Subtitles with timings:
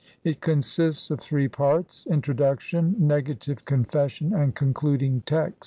[0.23, 5.59] It consists of three parts:— Introduction, Ne gative Confession, and Concluding Text.